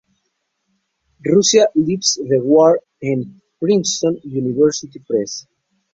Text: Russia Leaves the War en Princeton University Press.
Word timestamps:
Russia 1.23 1.67
Leaves 1.75 2.15
the 2.15 2.39
War 2.41 2.79
en 3.03 3.39
Princeton 3.59 4.19
University 4.23 4.97
Press. 4.97 5.45